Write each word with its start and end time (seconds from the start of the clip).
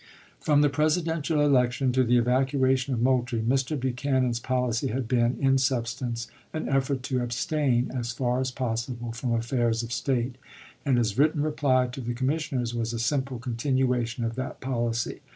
From 0.39 0.61
the 0.61 0.69
Presidential 0.69 1.41
election 1.41 1.91
to 1.91 2.03
the 2.03 2.17
evacuation 2.17 2.91
of 2.95 3.03
Moultrie, 3.03 3.43
Mr. 3.43 3.79
Buchanan's 3.79 4.39
policy 4.39 4.87
had 4.87 5.07
been, 5.07 5.37
in 5.39 5.59
substance, 5.59 6.27
an 6.53 6.67
effort 6.67 7.03
to 7.03 7.21
abstain 7.21 7.91
as 7.93 8.11
far 8.11 8.39
as 8.41 8.49
possible 8.49 9.11
from 9.11 9.31
affairs 9.31 9.83
of 9.83 9.93
state; 9.93 10.37
and 10.85 10.97
his 10.97 11.19
written 11.19 11.43
reply 11.43 11.85
to 11.91 12.01
the 12.01 12.15
commissioners 12.15 12.73
was 12.73 12.93
a 12.93 12.97
simple 12.99 13.37
continuation 13.37 14.23
of 14.23 14.33
that 14.37 14.59
policy. 14.59 15.19